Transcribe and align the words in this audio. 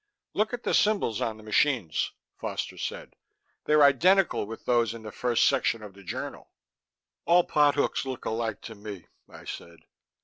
"Look 0.33 0.51
at 0.51 0.63
the 0.63 0.73
symbols 0.73 1.21
on 1.21 1.37
the 1.37 1.43
machines," 1.43 2.13
Foster 2.35 2.75
said. 2.75 3.13
"They're 3.65 3.83
identical 3.83 4.47
with 4.47 4.65
those 4.65 4.95
in 4.95 5.03
the 5.03 5.11
first 5.11 5.47
section 5.47 5.83
of 5.83 5.93
the 5.93 6.01
journal." 6.03 6.49
"All 7.25 7.43
pot 7.43 7.75
hooks 7.75 8.03
look 8.03 8.25
alike 8.25 8.61
to 8.61 8.73
me," 8.73 9.05
I 9.29 9.45
said. 9.45 9.81